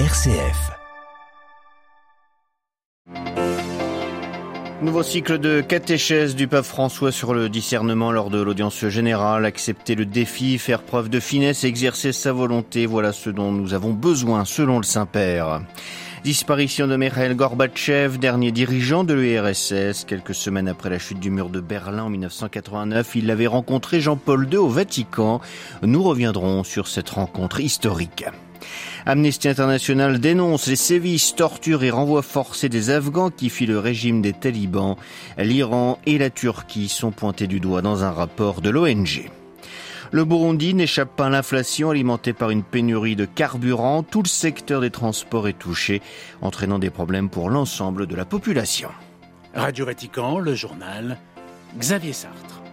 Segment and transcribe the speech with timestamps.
[0.00, 0.72] RCF.
[4.82, 9.44] Nouveau cycle de catéchèse du pape François sur le discernement lors de l'audience générale.
[9.44, 13.92] Accepter le défi, faire preuve de finesse, exercer sa volonté, voilà ce dont nous avons
[13.92, 15.62] besoin selon le Saint-Père.
[16.24, 20.06] Disparition de Mikhail Gorbatchev, dernier dirigeant de l'URSS.
[20.06, 24.48] Quelques semaines après la chute du mur de Berlin en 1989, il avait rencontré Jean-Paul
[24.50, 25.40] II au Vatican.
[25.82, 28.24] Nous reviendrons sur cette rencontre historique.
[29.06, 34.22] Amnesty International dénonce les sévices, tortures et renvois forcés des Afghans qui fit le régime
[34.22, 34.96] des talibans.
[35.36, 39.30] L'Iran et la Turquie sont pointés du doigt dans un rapport de l'ONG.
[40.10, 44.02] Le Burundi n'échappe pas à l'inflation alimentée par une pénurie de carburant.
[44.02, 46.02] Tout le secteur des transports est touché,
[46.40, 48.90] entraînant des problèmes pour l'ensemble de la population.
[49.54, 51.18] Radio Vatican, le journal,
[51.78, 52.63] Xavier Sartre.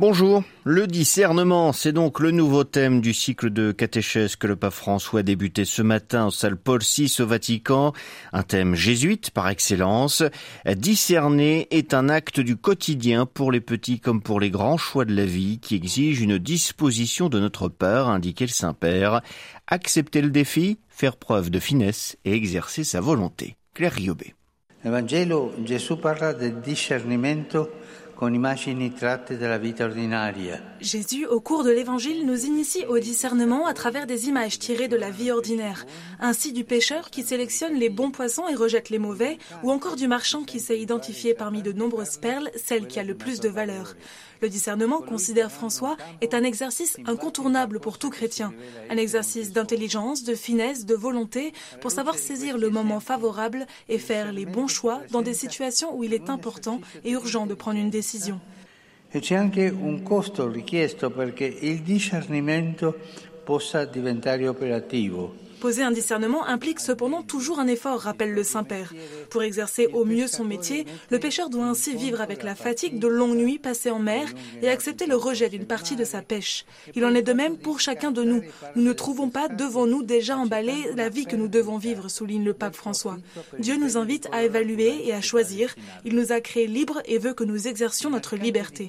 [0.00, 0.44] Bonjour.
[0.64, 5.20] Le discernement, c'est donc le nouveau thème du cycle de catéchèse que le pape François
[5.20, 7.92] a débuté ce matin en salle Paul VI au Vatican.
[8.32, 10.22] Un thème jésuite par excellence.
[10.64, 15.14] Discerner est un acte du quotidien pour les petits comme pour les grands choix de
[15.14, 19.20] la vie qui exige une disposition de notre part, indiquait le Saint-Père.
[19.66, 23.58] Accepter le défi, faire preuve de finesse et exercer sa volonté.
[23.74, 24.34] Claire Riobé.
[24.82, 26.62] Vangelo Gesù parla del
[30.82, 34.96] Jésus, au cours de l'Évangile, nous initie au discernement à travers des images tirées de
[34.96, 35.86] la vie ordinaire,
[36.20, 40.06] ainsi du pêcheur qui sélectionne les bons poissons et rejette les mauvais, ou encore du
[40.06, 43.94] marchand qui sait identifier parmi de nombreuses perles celle qui a le plus de valeur.
[44.42, 48.54] Le discernement, considère François, est un exercice incontournable pour tout chrétien,
[48.88, 54.32] un exercice d'intelligence, de finesse, de volonté, pour savoir saisir le moment favorable et faire
[54.32, 57.90] les bons choix dans des situations où il est important et urgent de prendre une
[57.90, 58.09] décision.
[59.12, 62.96] E c'è anche un costo richiesto perché il discernimento
[63.44, 65.48] possa diventare operativo.
[65.60, 68.94] Poser un discernement implique cependant toujours un effort, rappelle le Saint-Père.
[69.28, 73.08] Pour exercer au mieux son métier, le pêcheur doit ainsi vivre avec la fatigue de
[73.08, 74.26] longues nuits passées en mer
[74.62, 76.64] et accepter le rejet d'une partie de sa pêche.
[76.94, 78.42] Il en est de même pour chacun de nous.
[78.74, 82.44] Nous ne trouvons pas devant nous déjà emballé la vie que nous devons vivre, souligne
[82.44, 83.18] le pape François.
[83.58, 85.74] Dieu nous invite à évaluer et à choisir.
[86.04, 88.88] Il nous a créés libres et veut que nous exercions notre liberté.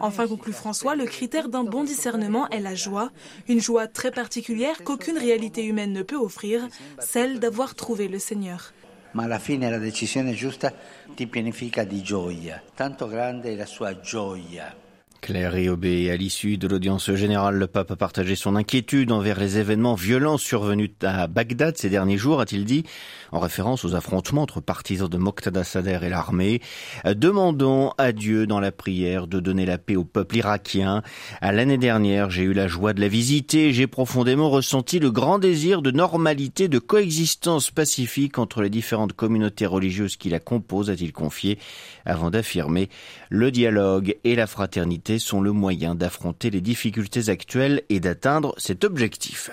[0.00, 3.10] Enfin, conclut François, le critère d'un bon discernement est la joie,
[3.48, 6.66] une joie très particulière qu'aucune réalité humaine ne peut offrir,
[6.98, 8.72] celle d'avoir trouvé le Seigneur.
[9.12, 10.72] Ma alla fine la decisione giusta
[11.14, 14.89] ti pianifica di gioia, tanto grande è la sua gioia.
[15.20, 19.58] Claire Riobé, à l'issue de l'audience générale, le pape a partagé son inquiétude envers les
[19.58, 22.84] événements violents survenus à Bagdad ces derniers jours, a-t-il dit,
[23.30, 26.60] en référence aux affrontements entre partisans de Moqtada Sader et l'armée.
[27.04, 31.02] Demandons à Dieu dans la prière de donner la paix au peuple irakien.
[31.40, 35.38] À l'année dernière, j'ai eu la joie de la visiter, j'ai profondément ressenti le grand
[35.38, 41.12] désir de normalité, de coexistence pacifique entre les différentes communautés religieuses qui la composent, a-t-il
[41.12, 41.58] confié,
[42.06, 42.88] avant d'affirmer
[43.28, 48.84] le dialogue et la fraternité sont le moyen d'affronter les difficultés actuelles et d'atteindre cet
[48.84, 49.50] objectif.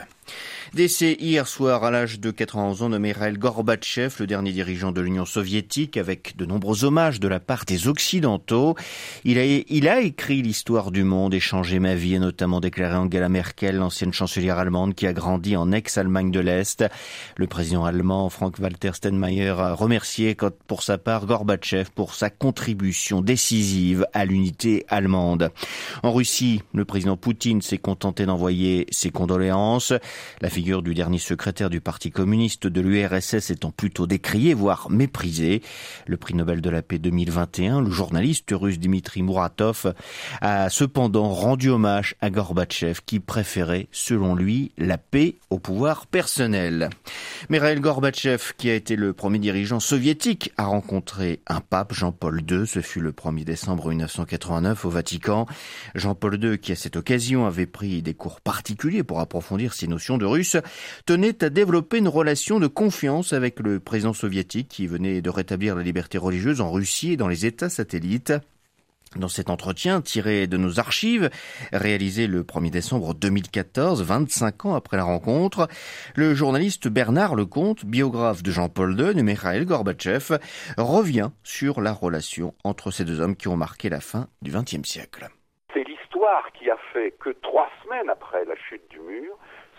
[0.73, 5.00] Décès hier soir à l'âge de 91 ans de Mikhail Gorbatchev, le dernier dirigeant de
[5.00, 8.75] l'Union soviétique, avec de nombreux hommages de la part des Occidentaux.
[9.23, 9.39] Il
[9.88, 14.11] a, écrit l'histoire du monde et changé ma vie, et notamment déclaré Angela Merkel, l'ancienne
[14.11, 16.83] chancelière allemande qui a grandi en ex-Allemagne de l'Est.
[17.38, 20.35] Le président allemand Frank-Walter Steinmeier a remercié
[20.67, 25.50] pour sa part Gorbatchev pour sa contribution décisive à l'unité allemande.
[26.03, 29.94] En Russie, le président Poutine s'est contenté d'envoyer ses condoléances.
[30.57, 35.62] Figure du dernier secrétaire du Parti communiste de l'URSS étant plutôt décriée, voire méprisée.
[36.07, 39.94] Le prix Nobel de la paix 2021, le journaliste russe Dimitri Muratov,
[40.41, 46.89] a cependant rendu hommage à Gorbatchev qui préférait, selon lui, la paix au pouvoir personnel.
[47.50, 52.66] Mikhail Gorbatchev, qui a été le premier dirigeant soviétique à rencontrer un pape, Jean-Paul II,
[52.66, 55.45] ce fut le 1er décembre 1989 au Vatican.
[55.94, 60.18] Jean-Paul II, qui à cette occasion avait pris des cours particuliers pour approfondir ses notions
[60.18, 60.46] de russe,
[61.05, 65.75] tenait à développer une relation de confiance avec le président soviétique qui venait de rétablir
[65.75, 68.33] la liberté religieuse en Russie et dans les États satellites.
[69.15, 71.29] Dans cet entretien tiré de nos archives,
[71.71, 75.67] réalisé le 1er décembre 2014, 25 ans après la rencontre,
[76.15, 80.38] le journaliste Bernard Lecomte, biographe de Jean-Paul II et Mikhail Gorbatchev,
[80.77, 84.88] revient sur la relation entre ces deux hommes qui ont marqué la fin du XXe
[84.88, 85.29] siècle.
[85.73, 89.38] C'est l'histoire qui a fait que trois semaines après la chute du mur,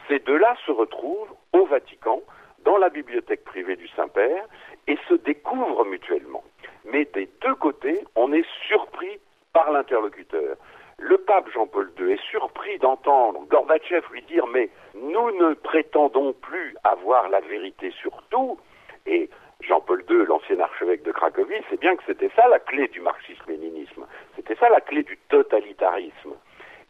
[0.09, 2.21] ces deux-là se retrouvent au Vatican,
[2.65, 4.45] dans la bibliothèque privée du Saint-Père,
[4.87, 6.43] et se découvrent mutuellement.
[6.85, 9.21] Mais des deux côtés, on est surpris
[9.53, 10.57] par l'interlocuteur.
[10.99, 16.75] Le pape Jean-Paul II est surpris d'entendre Gorbatchev lui dire Mais nous ne prétendons plus
[16.83, 18.59] avoir la vérité sur tout,
[19.07, 19.31] et
[19.61, 24.07] Jean-Paul II, l'ancien archevêque de Cracovie, c'est bien que c'était ça la clé du marxisme-léninisme,
[24.37, 26.35] c'était ça la clé du totalitarisme.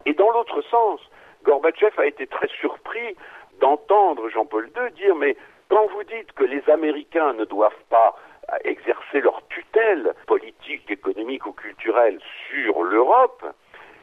[0.07, 1.01] Et dans l'autre sens,
[1.49, 3.17] Gorbatchev a été très surpris
[3.59, 5.35] d'entendre Jean-Paul II dire mais
[5.71, 8.17] quand vous dites que les Américains ne doivent pas
[8.65, 13.47] exercer leur tutelle politique, économique ou culturelle sur l'Europe,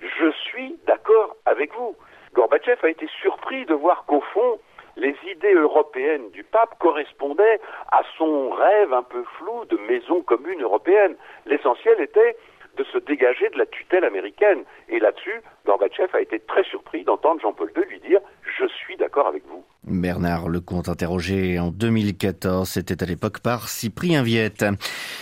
[0.01, 1.95] je suis d'accord avec vous.
[2.33, 4.59] Gorbatchev a été surpris de voir qu'au fond,
[4.97, 7.59] les idées européennes du pape correspondaient
[7.91, 11.15] à son rêve un peu flou de maison commune européenne.
[11.45, 12.37] L'essentiel était
[12.77, 14.63] de se dégager de la tutelle américaine.
[14.89, 18.19] Et là-dessus, Gorbatchev a été très surpris d'entendre Jean-Paul II lui dire
[18.57, 18.84] Je suis.
[20.01, 24.65] Bernard Lecomte interrogé en 2014, c'était à l'époque par Cyprien Viette.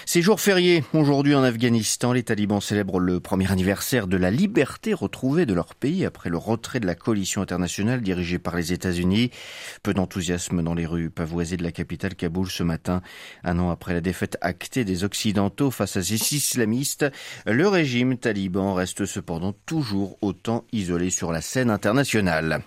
[0.06, 4.94] Ces jours fériés, aujourd'hui en Afghanistan, les talibans célèbrent le premier anniversaire de la liberté
[4.94, 9.32] retrouvée de leur pays après le retrait de la coalition internationale dirigée par les États-Unis.
[9.84, 13.02] Peu d'enthousiasme dans les rues pavoisées de la capitale Kaboul ce matin,
[13.44, 17.06] un an après la défaite actée des Occidentaux face à ces islamistes.
[17.46, 22.62] Le régime taliban reste cependant toujours autant isolé sur la scène internationale.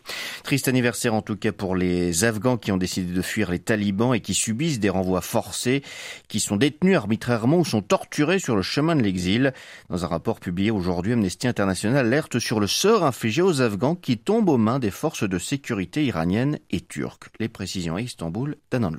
[0.45, 3.59] Triste anniversaire en tout cas pour les les Afghans qui ont décidé de fuir les
[3.59, 5.83] talibans et qui subissent des renvois forcés,
[6.29, 9.53] qui sont détenus arbitrairement ou sont torturés sur le chemin de l'exil.
[9.91, 14.19] Dans un rapport publié aujourd'hui, Amnesty International alerte sur le sort infligé aux Afghans qui
[14.19, 17.29] tombent aux mains des forces de sécurité iraniennes et turques.
[17.41, 18.97] Les précisions à Istanbul, Danan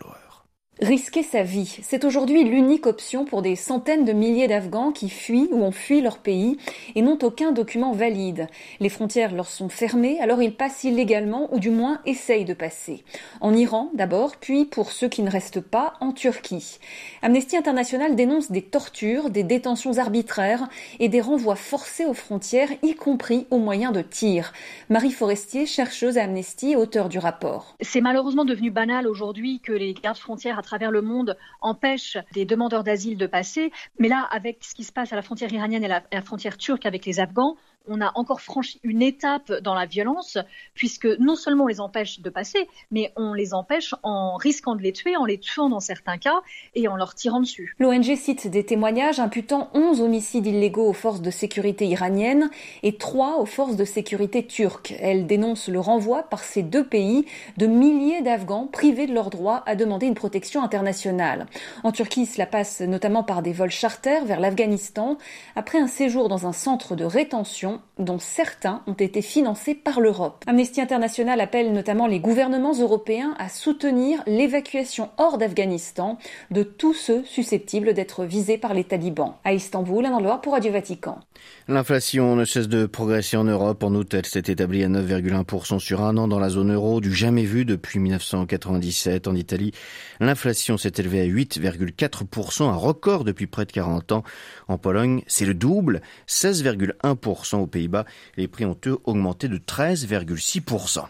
[0.80, 5.50] Risquer sa vie, c'est aujourd'hui l'unique option pour des centaines de milliers d'Afghans qui fuient
[5.52, 6.60] ou ont fui leur pays
[6.94, 8.46] et n'ont aucun document valide.
[8.80, 13.04] Les frontières leur sont fermées, alors ils passent illégalement ou du moins essayent de passer.
[13.42, 16.78] En Iran d'abord, puis pour ceux qui ne restent pas, en Turquie.
[17.24, 20.70] Amnesty International dénonce des tortures, des détentions arbitraires
[21.00, 24.54] et des renvois forcés aux frontières, y compris au moyen de tirs.
[24.90, 27.76] Marie Forestier, chercheuse à Amnesty, auteur du rapport.
[27.82, 32.84] C'est malheureusement devenu banal aujourd'hui que les gardes frontières travers le monde empêche des demandeurs
[32.84, 33.72] d'asile de passer.
[34.00, 36.58] Mais là, avec ce qui se passe à la frontière iranienne et à la frontière
[36.58, 37.56] turque avec les Afghans,
[37.88, 40.38] on a encore franchi une étape dans la violence,
[40.74, 44.82] puisque non seulement on les empêche de passer, mais on les empêche en risquant de
[44.82, 46.42] les tuer, en les tuant dans certains cas
[46.76, 47.76] et en leur tirant dessus.
[47.80, 52.50] L'ONG cite des témoignages imputant 11 homicides illégaux aux forces de sécurité iraniennes
[52.84, 54.94] et 3 aux forces de sécurité turques.
[55.00, 57.26] Elle dénonce le renvoi par ces deux pays
[57.58, 61.48] de milliers d'Afghans privés de leur droit à demander une protection internationale.
[61.84, 65.18] En Turquie, cela passe notamment par des vols charters vers l'Afghanistan
[65.56, 70.44] après un séjour dans un centre de rétention dont certains ont été financés par l'Europe.
[70.48, 76.18] Amnesty International appelle notamment les gouvernements européens à soutenir l'évacuation hors d'Afghanistan
[76.52, 79.34] de tous ceux susceptibles d'être visés par les talibans.
[79.44, 81.20] À Istanbul, un endroit pour Radio Vatican.
[81.68, 83.84] L'inflation ne cesse de progresser en Europe.
[83.84, 87.14] En août, elle s'est établie à 9,1% sur un an dans la zone euro, du
[87.14, 89.28] jamais vu depuis 1997.
[89.28, 89.74] En Italie,
[90.20, 94.24] l'inflation s'est élevée à 8,4%, un record depuis près de 40 ans.
[94.68, 98.06] En Pologne, c'est le double, 16,1% aux Pays-Bas.
[98.38, 101.06] Les prix ont eux augmenté de 13,6%.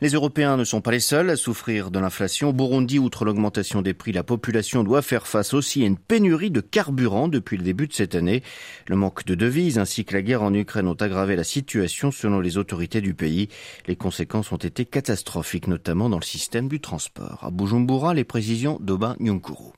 [0.00, 2.50] Les Européens ne sont pas les seuls à souffrir de l'inflation.
[2.50, 6.50] Au Burundi, outre l'augmentation des prix, la population doit faire face aussi à une pénurie
[6.50, 8.42] de carburant depuis le début de cette année.
[8.86, 12.40] Le manque de devises ainsi que la guerre en Ukraine ont aggravé la situation selon
[12.40, 13.48] les autorités du pays.
[13.86, 17.40] Les conséquences ont été catastrophiques, notamment dans le système du transport.
[17.42, 19.72] À Bujumbura, les précisions d'Oba Nyunkuru.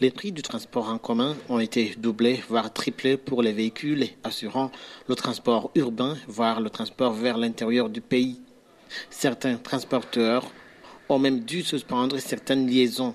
[0.00, 4.72] Les prix du transport en commun ont été doublés, voire triplés pour les véhicules assurant
[5.06, 8.40] le transport urbain, voire le transport vers l'intérieur du pays.
[9.10, 10.50] Certains transporteurs
[11.10, 13.14] ont même dû suspendre certaines liaisons.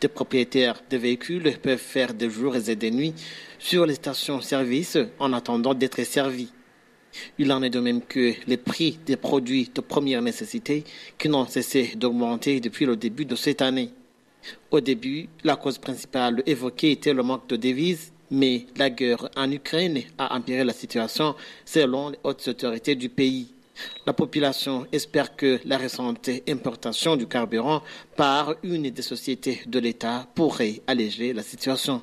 [0.00, 3.14] Des propriétaires de véhicules peuvent faire des jours et des nuits
[3.60, 6.52] sur les stations-service en attendant d'être servis.
[7.38, 10.82] Il en est de même que les prix des produits de première nécessité
[11.16, 13.92] qui n'ont cessé d'augmenter depuis le début de cette année.
[14.70, 19.50] Au début, la cause principale évoquée était le manque de devises, mais la guerre en
[19.50, 21.34] Ukraine a empiré la situation
[21.64, 23.54] selon les hautes autorités du pays.
[24.06, 27.82] La population espère que la récente importation du carburant
[28.16, 32.02] par une des sociétés de l'État pourrait alléger la situation.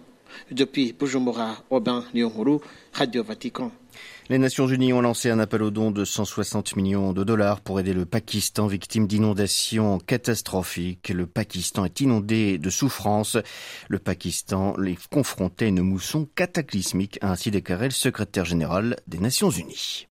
[0.51, 2.59] Depuis Bujumbura, Aubin Nyonguru,
[2.93, 3.71] Radio Vatican.
[4.29, 7.79] Les Nations Unies ont lancé un appel aux dons de 160 millions de dollars pour
[7.79, 11.09] aider le Pakistan victime d'inondations catastrophiques.
[11.09, 13.37] Le Pakistan est inondé de souffrances.
[13.87, 19.17] Le Pakistan est confronté à une mousson cataclysmique, a ainsi déclaré le secrétaire général des
[19.17, 20.05] Nations Unies.